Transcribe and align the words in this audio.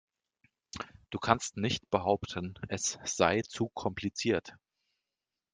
Du 1.11 1.19
kannst 1.19 1.57
nicht 1.57 1.87
behaupten, 1.91 2.55
es 2.69 2.97
sei 3.03 3.43
zu 3.43 3.69
kompliziert. 3.69 4.55